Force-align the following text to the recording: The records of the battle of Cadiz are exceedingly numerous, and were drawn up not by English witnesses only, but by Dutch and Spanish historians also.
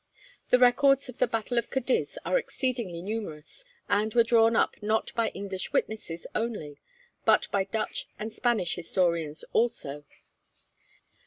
The 0.49 0.57
records 0.57 1.09
of 1.09 1.19
the 1.19 1.27
battle 1.27 1.59
of 1.59 1.69
Cadiz 1.69 2.17
are 2.25 2.35
exceedingly 2.39 3.03
numerous, 3.03 3.63
and 3.87 4.11
were 4.15 4.23
drawn 4.23 4.55
up 4.55 4.75
not 4.81 5.13
by 5.13 5.29
English 5.29 5.71
witnesses 5.73 6.25
only, 6.33 6.79
but 7.23 7.47
by 7.51 7.65
Dutch 7.65 8.07
and 8.17 8.33
Spanish 8.33 8.73
historians 8.73 9.45
also. 9.53 10.03